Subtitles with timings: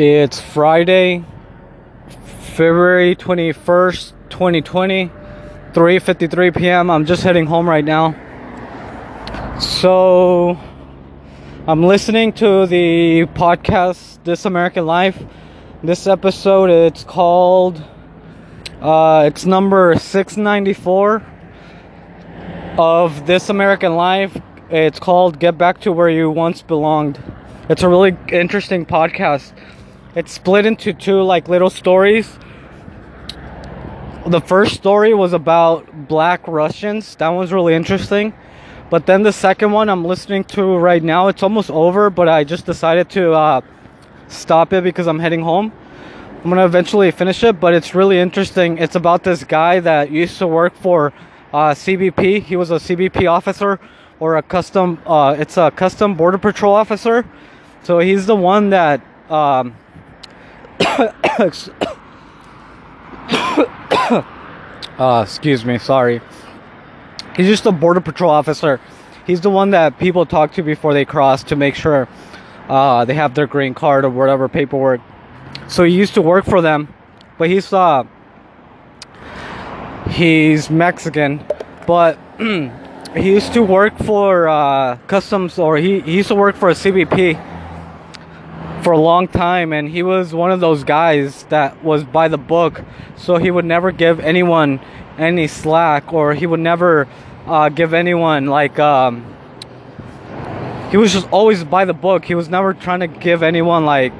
[0.00, 1.24] It's Friday,
[2.54, 5.10] February 21st, 2020,
[5.72, 6.88] 3:53 p.m.
[6.88, 8.14] I'm just heading home right now.
[9.58, 10.56] So,
[11.66, 15.20] I'm listening to the podcast This American Life.
[15.82, 17.82] This episode it's called
[18.80, 21.26] uh, it's number 694
[22.78, 24.40] of This American Life.
[24.70, 27.20] It's called Get Back to Where You Once Belonged.
[27.68, 29.52] It's a really interesting podcast.
[30.14, 32.38] It's split into two like little stories.
[34.26, 37.14] The first story was about black Russians.
[37.16, 38.32] That was really interesting.
[38.88, 42.42] But then the second one I'm listening to right now, it's almost over, but I
[42.42, 43.60] just decided to uh,
[44.28, 45.72] stop it because I'm heading home.
[46.42, 48.78] I'm gonna eventually finish it, but it's really interesting.
[48.78, 51.12] It's about this guy that used to work for
[51.52, 52.44] uh, CBP.
[52.44, 53.78] He was a CBP officer
[54.20, 55.02] or a custom.
[55.06, 57.26] Uh, it's a custom border patrol officer.
[57.82, 59.02] So he's the one that.
[59.28, 59.76] Um,
[64.98, 66.20] uh, excuse me, sorry.
[67.36, 68.80] He's just a border patrol officer.
[69.26, 72.08] He's the one that people talk to before they cross to make sure
[72.68, 75.00] uh, they have their green card or whatever paperwork.
[75.68, 76.92] So he used to work for them,
[77.36, 78.04] but he's uh,
[80.08, 81.44] he's Mexican,
[81.86, 82.70] but he
[83.30, 87.47] used to work for uh, customs or he, he used to work for a CBP
[88.88, 92.38] for a long time and he was one of those guys that was by the
[92.38, 92.80] book
[93.16, 94.80] so he would never give anyone
[95.18, 97.06] any slack or he would never
[97.46, 99.26] uh, give anyone like um,
[100.90, 102.24] he was just always by the book.
[102.24, 104.14] He was never trying to give anyone like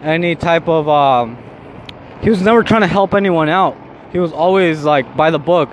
[0.00, 1.36] any type of um,
[2.22, 3.76] he was never trying to help anyone out.
[4.12, 5.70] He was always like by the book.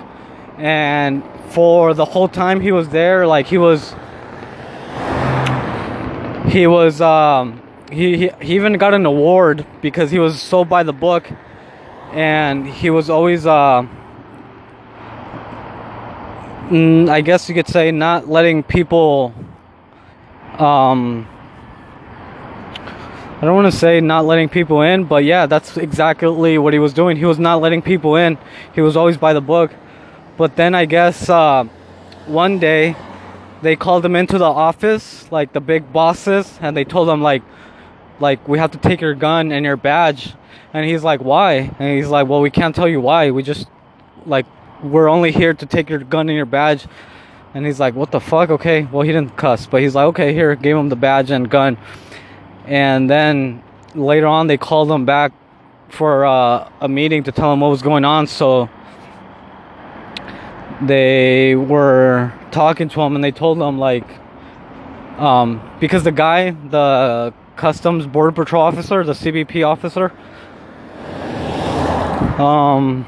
[0.58, 3.94] And for the whole time he was there like he was
[6.48, 7.62] he was um
[7.92, 11.30] he, he, he even got an award because he was so by the book
[12.12, 13.86] and he was always uh
[16.68, 19.34] mm, i guess you could say not letting people
[20.58, 21.26] um
[23.36, 26.78] i don't want to say not letting people in but yeah that's exactly what he
[26.78, 27.16] was doing.
[27.16, 28.38] He was not letting people in.
[28.74, 29.72] He was always by the book.
[30.36, 31.64] But then i guess uh
[32.26, 32.96] one day
[33.62, 37.42] they called him into the office like the big bosses and they told him like
[38.22, 40.32] like we have to take your gun and your badge.
[40.72, 41.74] And he's like why?
[41.78, 43.30] And he's like well we can't tell you why.
[43.32, 43.66] We just
[44.24, 44.46] like
[44.82, 46.86] we're only here to take your gun and your badge.
[47.52, 48.48] And he's like what the fuck?
[48.50, 48.88] Okay.
[48.90, 51.76] Well he didn't cuss but he's like okay here gave him the badge and gun.
[52.64, 53.62] And then
[53.94, 55.32] later on they called him back
[55.88, 58.26] for uh, a meeting to tell him what was going on.
[58.26, 58.70] So
[60.80, 64.06] they were talking to him and they told him like
[65.18, 70.12] um, because the guy the customs border patrol officer the cbp officer.
[72.40, 73.06] Um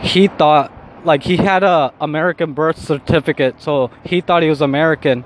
[0.00, 0.72] he thought
[1.04, 5.24] like he had a american birth certificate so he thought he was american.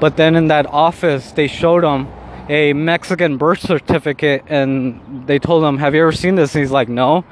[0.00, 2.08] But then in that office they showed him
[2.48, 6.54] a mexican birth certificate and they told him have you ever seen this?
[6.54, 7.24] And he's like no.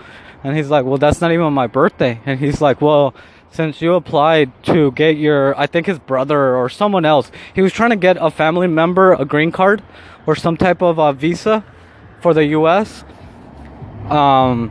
[0.45, 2.21] And he's like well that's not even my birthday.
[2.27, 3.15] And he's like well
[3.53, 7.31] since you applied to get your i think his brother or someone else.
[7.55, 9.83] He was trying to get a family member a green card
[10.27, 11.65] or some type of uh, visa
[12.21, 13.05] for the us
[14.09, 14.71] um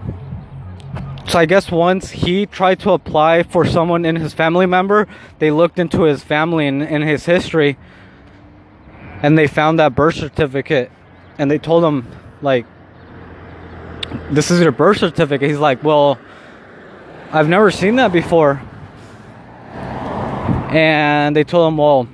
[1.28, 5.08] so i guess once he tried to apply for someone in his family member
[5.40, 7.78] they looked into his family and in his history
[9.22, 10.92] and they found that birth certificate
[11.38, 12.08] and they told him
[12.42, 12.66] like
[14.30, 15.48] this is your birth certificate.
[15.50, 16.20] He's like well
[17.32, 18.62] i've never seen that before
[20.72, 22.08] and they told him well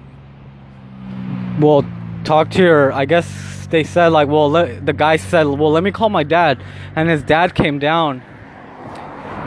[1.60, 1.86] we'll
[2.24, 5.92] talk to your i guess they said like well the guy said well let me
[5.92, 6.64] call my dad.
[6.96, 8.22] And his dad came down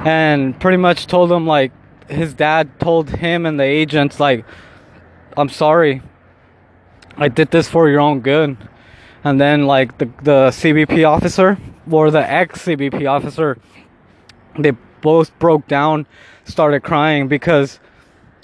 [0.05, 1.73] and pretty much told him like
[2.09, 4.45] his dad told him and the agents like
[5.37, 6.03] i'm sorry.
[7.17, 8.57] I did this for your own good.
[9.25, 11.59] And then like the, the cbp officer
[11.91, 13.59] or the ex cbp officer
[14.59, 16.07] they both broke down
[16.45, 17.81] started crying because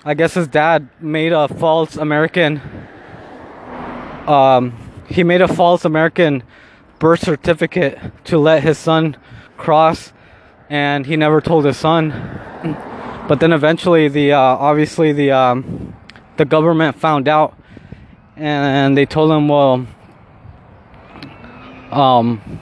[0.06, 2.62] I guess his dad made a false American.
[4.28, 4.72] Um,
[5.08, 6.44] he made a false American
[7.00, 9.16] birth certificate to let his son
[9.56, 10.12] cross,
[10.70, 12.10] and he never told his son.
[13.26, 15.96] But then eventually, the uh, obviously the um,
[16.36, 17.58] the government found out,
[18.36, 19.88] and they told him, well,
[21.90, 22.60] um,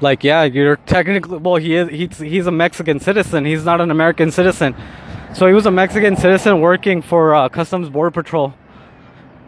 [0.00, 3.44] like yeah, you're technically well, he is he's he's a Mexican citizen.
[3.44, 4.74] He's not an American citizen.
[5.34, 8.52] So he was a Mexican citizen working for uh, Customs Border Patrol,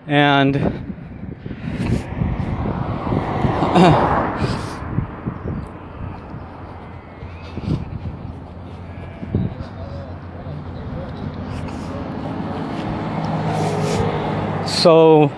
[0.07, 0.55] and
[14.67, 15.31] so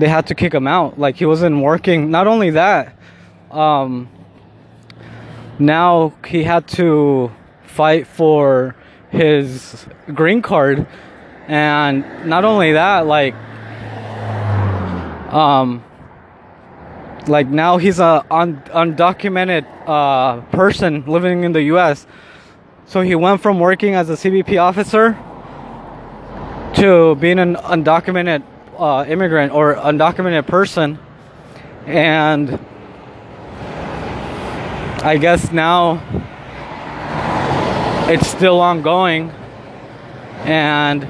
[0.00, 0.98] they had to kick him out.
[0.98, 2.10] Like he wasn't working.
[2.10, 2.98] Not only that
[3.52, 4.08] um
[5.60, 7.30] now he had to
[7.62, 8.74] fight for
[9.14, 10.86] his green card.
[11.46, 13.34] And not only that like
[15.32, 15.84] um
[17.26, 22.06] like now he's a un- undocumented uh, person living in the US
[22.86, 25.18] so he went from working as a CBP officer
[26.74, 28.42] to being an undocumented
[28.78, 30.98] uh, immigrant or undocumented person.
[31.86, 32.58] And
[35.02, 36.02] I guess now
[38.06, 39.30] it's still ongoing.
[40.44, 41.08] And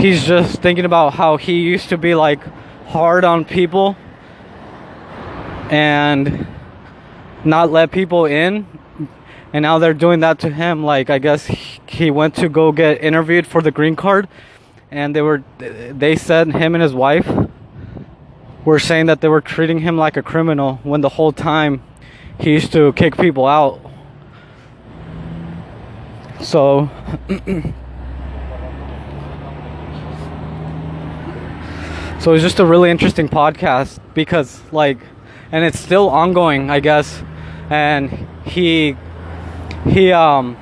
[0.00, 2.42] he's just thinking about how he used to be like
[2.88, 3.96] hard on people
[5.70, 6.46] and
[7.42, 8.66] not let people in.
[9.54, 10.84] And now they're doing that to him.
[10.84, 11.46] Like i guess
[11.86, 14.28] he went to go get interviewed for the green card.
[14.90, 17.30] And they were they said him and his wife
[18.66, 21.82] were saying that they were treating him like a criminal when the whole time
[22.38, 23.87] he used to kick people out
[26.40, 26.88] so
[32.20, 34.98] so it's just a really interesting podcast because like
[35.52, 37.22] and it's still ongoing i guess.
[37.70, 38.96] And he
[39.84, 40.56] he um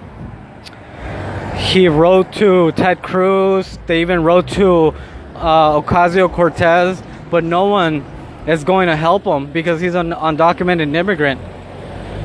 [1.57, 3.79] he wrote to ted cruz.
[3.87, 4.95] They even wrote to
[5.35, 8.05] uh, ocasio-cortez but no one
[8.47, 11.41] is going to help him because he's an undocumented immigrant.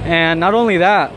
[0.05, 1.11] And not only that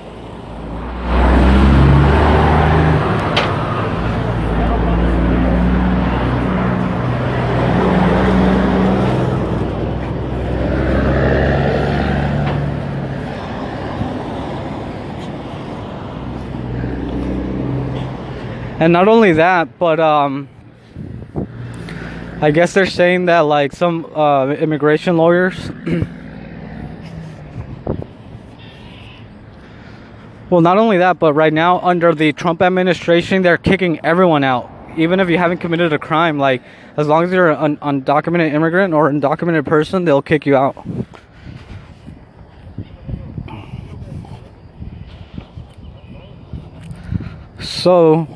[18.79, 20.49] and not only that but um
[22.41, 25.71] i guess they're saying that like some uh, immigration lawyers
[30.51, 34.71] well not only that but right now under the trump administration they're kicking everyone out.
[34.97, 36.63] Even if you haven't committed a crime like
[36.97, 40.77] as long as you're an undocumented immigrant or undocumented person they'll kick you out.
[47.59, 48.29] So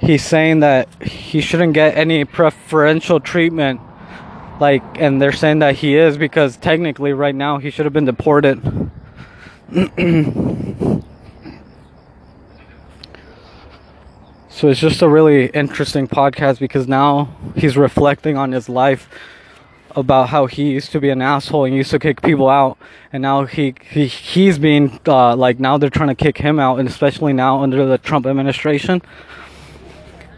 [0.00, 3.80] he's saying that he shouldn't get any preferential treatment
[4.60, 8.04] like and they're saying that he is because technically right now he should have been
[8.04, 8.90] deported.
[14.60, 19.08] So it's just a really interesting podcast because now he's reflecting on his life
[19.96, 22.76] about how he used to be an asshole and used to kick people out.
[23.10, 26.78] And now he, he he's being uh, like now they're trying to kick him out
[26.78, 29.00] and especially now under the Trump administration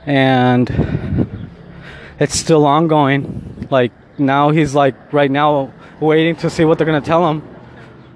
[0.06, 1.48] and
[2.18, 3.66] it's still ongoing.
[3.70, 7.42] Like now he's like right now waiting to see what they're gonna tell him.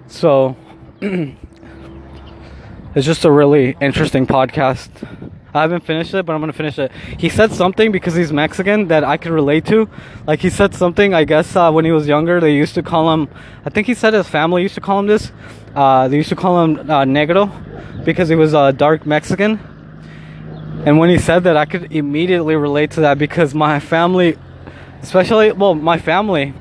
[0.09, 0.57] So
[1.01, 4.91] it's just a really interesting podcast.
[5.55, 6.93] I haven't finished it, but I'm gonna finish it.
[7.19, 9.89] He said something because he's Mexican that I could relate to.
[10.27, 11.15] Like he said something.
[11.15, 13.29] I guess uh, when he was younger, they used to call him.
[13.65, 15.33] I think he said his family used to call him this.
[15.75, 19.59] Uh, they used to call him uh, negro because he was a dark Mexican
[20.87, 24.39] and when he said that, I could immediately relate to that because my family,
[25.03, 26.55] especially, well, my family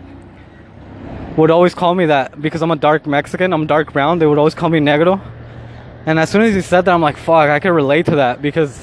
[1.37, 4.17] would always call me that because I'm a dark Mexican, I'm dark brown.
[4.17, 5.21] They would always call me negro.
[6.07, 8.41] And as soon as he said that, I'm like, fuck, I could relate to that
[8.41, 8.75] because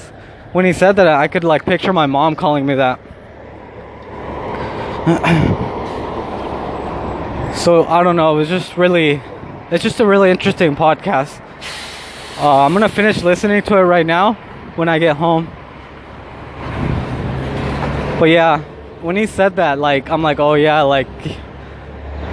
[0.53, 3.01] when he said that, I could like picture my mom calling me that.
[7.57, 8.35] so I don't know.
[8.35, 9.21] It was just really,
[9.71, 11.41] it's just a really interesting podcast.
[12.37, 14.37] Uh, I'm gonna finish listening to it right now
[14.75, 15.47] when I get home.
[18.19, 18.59] But yeah,
[19.01, 21.07] when he said that, like I'm like, oh yeah, like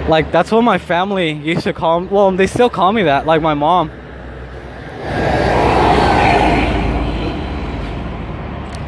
[0.07, 2.07] like that's what my family used to call me.
[2.09, 3.89] Well, they still call me that, like my mom.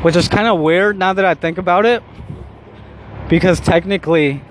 [0.03, 2.03] Which is kind of weird now that I think about it.
[3.29, 4.41] Because technically,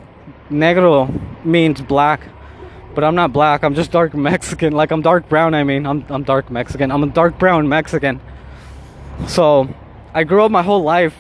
[0.51, 2.23] negro means black.
[2.95, 4.73] But I'm not black, I'm just dark Mexican.
[4.73, 5.87] Like I'm dark brown, I mean.
[5.87, 6.91] I'm, I'm dark Mexican.
[6.91, 8.21] I'm a dark brown Mexican.
[9.29, 9.69] So
[10.15, 11.17] I grew up my whole life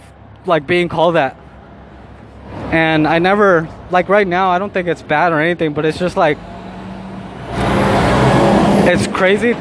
[0.46, 1.36] like being called that.
[2.72, 5.98] And I never like right now I don't think it's bad or anything, but it's
[5.98, 6.38] just like
[8.84, 9.54] it's crazy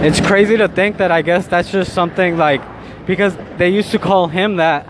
[0.00, 2.62] it's crazy to think that I guess that's just something like
[3.06, 4.86] because they used to call him that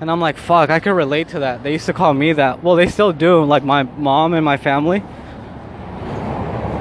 [0.00, 1.64] And I'm like, fuck, I can relate to that.
[1.64, 2.62] They used to call me that.
[2.62, 5.02] Well, they still do, like my mom and my family.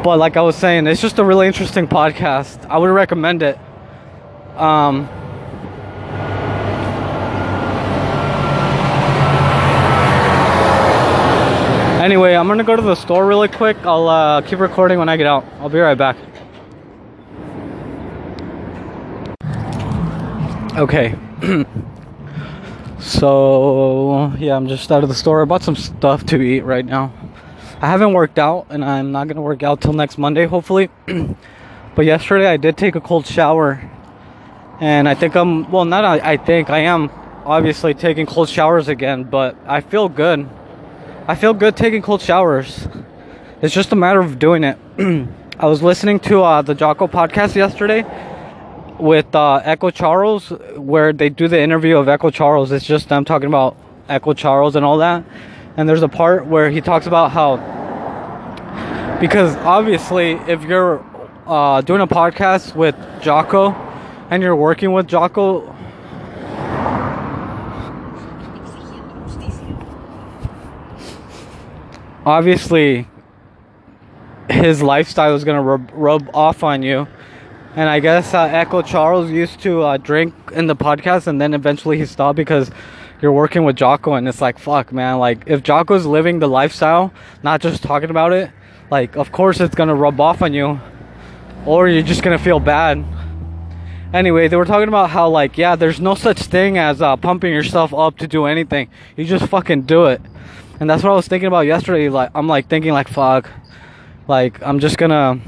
[0.03, 2.65] But like I was saying, it's just a really interesting podcast.
[2.69, 3.57] I would recommend it.
[4.57, 5.07] Um,
[12.01, 13.77] anyway, I'm gonna go to the store really quick.
[13.85, 15.45] I'll uh, keep recording when I get out.
[15.59, 16.17] I'll be right back.
[20.75, 21.15] Okay.
[22.99, 25.43] so yeah, I'm just out of the store.
[25.43, 27.13] I bought some stuff to eat right now.
[27.79, 30.89] I haven't worked out, and I'm not gonna work out till next Monday, hopefully.
[31.95, 33.87] but yesterday I did take a cold shower,
[34.79, 35.85] and I think I'm well.
[35.85, 37.09] Not I, I think I am
[37.45, 40.47] obviously taking cold showers again, but I feel good.
[41.27, 42.87] I feel good taking cold showers.
[43.61, 44.77] It's just a matter of doing it.
[45.59, 48.05] I was listening to uh, the Jocko podcast yesterday
[48.99, 52.71] with uh, Echo Charles, where they do the interview of Echo Charles.
[52.71, 53.75] It's just them talking about
[54.07, 55.23] Echo Charles and all that.
[55.75, 57.57] And there's a part where he talks about how,
[59.19, 61.03] because obviously, if you're
[61.47, 63.86] uh, doing a podcast with Jocko
[64.29, 65.75] and you're working with Jocko,
[72.25, 73.07] obviously
[74.49, 77.07] his lifestyle is to rub, rub off on you
[77.77, 81.53] and I guess uh, Echo Charles used to uh, drink in the podcast, and then
[81.53, 82.71] eventually he stopped because
[83.21, 85.19] you're working with Jocko, and it's like, fuck, man.
[85.19, 88.49] Like, if Jocko's living the lifestyle, not just talking about it,
[88.89, 90.79] like, of course it's gonna rub off on you,
[91.67, 93.05] or you're just gonna feel bad.
[94.13, 97.51] Anyway, they were talking about how, like, yeah, there's no such thing as uh, pumping
[97.51, 98.89] yourself up to do anything.
[99.17, 100.21] You just fucking do it.
[100.79, 102.07] And that's what I was thinking about yesterday.
[102.07, 103.49] Like, I'm like thinking, like, fuck.
[104.27, 105.41] Like, I'm just gonna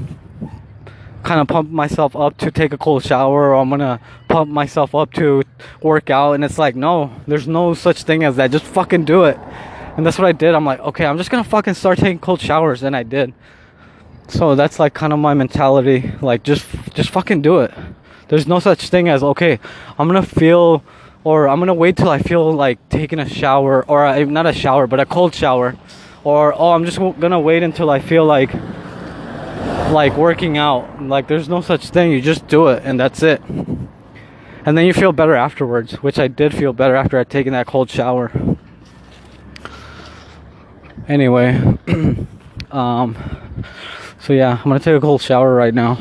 [1.22, 4.94] kind of pump myself up to take a cold shower or I'm gonna pump myself
[4.94, 5.42] up to
[5.82, 9.24] work out and it's like no there's no such thing as that just fucking do
[9.24, 9.38] it
[9.96, 12.40] and that's what I did I'm like okay I'm just gonna fucking start taking cold
[12.40, 13.34] showers and I did
[14.28, 17.74] so that's like kind of my mentality like just just fucking do it
[18.30, 19.60] there's no such thing as okay
[19.98, 20.82] I'm gonna feel
[21.22, 24.52] or I'm gonna wait till I feel like taking a shower or uh, not a
[24.54, 25.76] shower but a cold shower
[26.24, 28.54] or oh I'm just gonna wait until I feel like
[29.90, 31.02] like working out.
[31.02, 32.12] Like there's no such thing.
[32.12, 33.42] You just do it and that's it.
[33.48, 37.66] And then you feel better afterwards, which I did feel better after I'd taken that
[37.66, 38.30] cold shower.
[41.08, 41.78] Anyway,
[42.70, 43.16] um
[44.20, 45.98] so yeah, I'm to take a cold shower right now.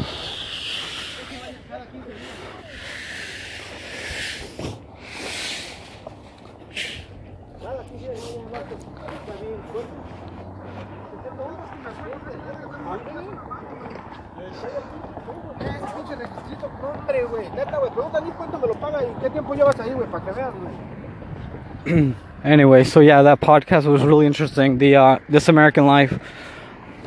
[22.44, 24.78] anyway, so yeah, that podcast was really interesting.
[24.78, 26.20] The uh, This American Life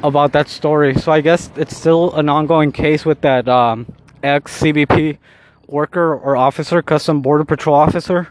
[0.03, 0.95] about that story.
[0.95, 3.87] So I guess it's still an ongoing case with that um,
[4.23, 5.19] ex CBP
[5.67, 8.29] worker or officer, custom border patrol officer.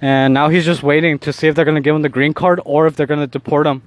[0.00, 2.32] And now he's just waiting to see if they're going to give him the green
[2.32, 3.82] card or if they're going to deport him.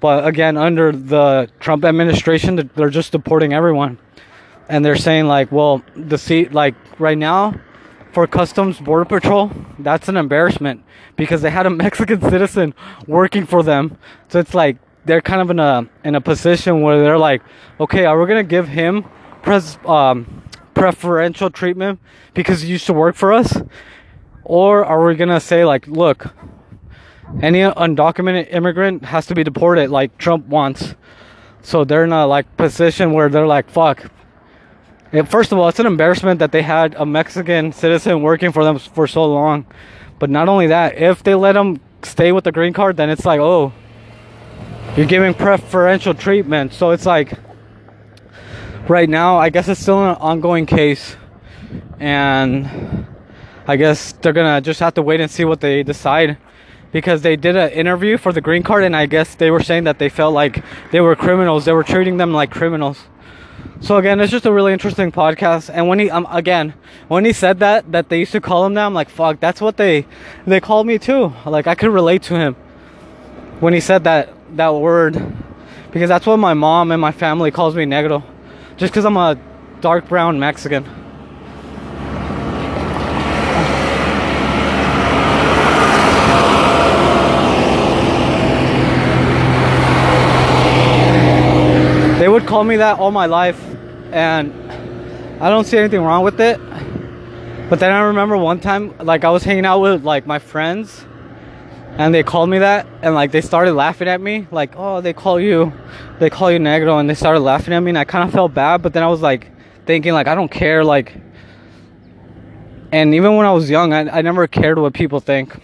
[0.00, 3.98] But again, under the Trump administration, they're just deporting everyone.
[4.72, 7.60] And they're saying like, well, the seat like right now
[8.12, 10.82] for Customs Border Patrol, that's an embarrassment
[11.14, 12.72] because they had a Mexican citizen
[13.06, 13.98] working for them.
[14.28, 17.42] So it's like they're kind of in a in a position where they're like,
[17.80, 19.04] okay, are we gonna give him
[19.42, 22.00] pres um, preferential treatment
[22.32, 23.60] because he used to work for us,
[24.42, 26.34] or are we gonna say like, look,
[27.42, 30.94] any undocumented immigrant has to be deported like Trump wants.
[31.60, 34.10] So they're in a like position where they're like, fuck,
[35.28, 38.78] first of all, it's an embarrassment that they had a Mexican citizen working for them
[38.78, 39.66] for so long.
[40.18, 43.26] But not only that, if they let them stay with the green card, then it's
[43.26, 43.72] like, oh,
[44.96, 46.72] you're giving preferential treatment.
[46.72, 47.32] So it's like,
[48.88, 51.16] right now, I guess it's still an ongoing case.
[51.98, 53.06] And
[53.66, 56.38] I guess they're gonna just have to wait and see what they decide.
[56.90, 59.84] Because they did an interview for the green card, and I guess they were saying
[59.84, 61.64] that they felt like they were criminals.
[61.64, 63.04] They were treating them like criminals.
[63.82, 65.68] So again, it's just a really interesting podcast.
[65.68, 66.74] And when he, um, again,
[67.08, 69.60] when he said that, that they used to call him that, I'm like, fuck, that's
[69.60, 70.06] what they,
[70.46, 71.32] they called me too.
[71.44, 72.54] Like I could relate to him
[73.58, 75.20] when he said that, that word,
[75.90, 78.22] because that's what my mom and my family calls me negro,
[78.76, 79.36] just because I'm a
[79.80, 80.84] dark brown Mexican.
[92.20, 93.71] They would call me that all my life
[94.12, 94.52] and
[95.42, 96.60] I don't see anything wrong with it.
[97.68, 101.04] But then I remember one time, like I was hanging out with like my friends,
[101.98, 105.12] and they called me that, and like they started laughing at me, like, oh, they
[105.12, 105.72] call you,
[106.18, 108.52] they call you negro, and they started laughing at me, and I kind of felt
[108.54, 108.82] bad.
[108.82, 109.50] But then I was like
[109.86, 111.14] thinking, like, I don't care, like.
[112.92, 115.58] And even when I was young, I, I never cared what people think.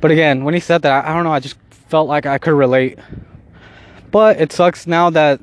[0.00, 1.58] But again, when he said that, I, I don't know, I just
[1.90, 2.98] felt like I could relate.
[4.10, 5.38] But it sucks now that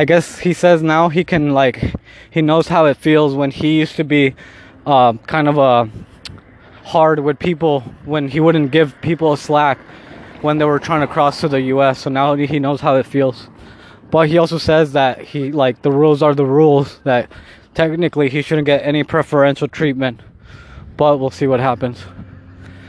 [0.00, 1.94] I guess he says now he can like
[2.30, 4.34] he knows how it feels when he used to be
[4.86, 5.90] uh, kind of a
[6.84, 9.76] hard with people when he wouldn't give people a slack
[10.40, 11.98] when they were trying to cross to the U.S.
[11.98, 13.50] So now he knows how it feels.
[14.10, 17.30] But he also says that he like the rules are the rules that
[17.74, 20.22] technically he shouldn't get any preferential treatment.
[20.96, 22.02] But we'll see what happens.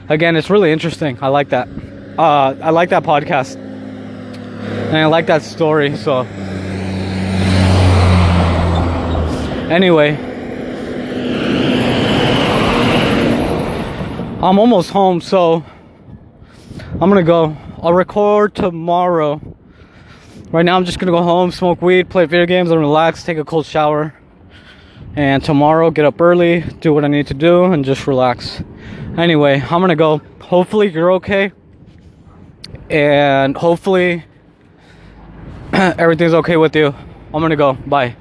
[0.08, 1.18] Again, it's really interesting.
[1.22, 1.68] I like that.
[2.18, 5.98] Uh, I like that podcast, and I like that story.
[5.98, 6.25] So.
[9.72, 10.18] Anyway,
[14.42, 15.63] I'm almost home, so
[17.00, 17.56] I'm gonna go.
[17.82, 19.40] I'll record tomorrow.
[20.51, 23.38] Right now, I'm just gonna go home, smoke weed, play video games, and relax, take
[23.38, 24.13] a cold shower.
[25.16, 28.62] And tomorrow, get up early, do what I need to do, and just relax.
[29.18, 30.18] Anyway, I'm gonna go.
[30.42, 31.54] Hopefully, you're okay.
[32.90, 34.25] And hopefully,
[35.72, 36.88] everything's okay with you.
[37.34, 37.72] I'm gonna go.
[37.72, 38.18] Bye.